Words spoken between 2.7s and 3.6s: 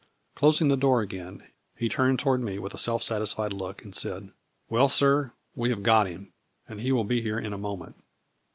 a self satisfied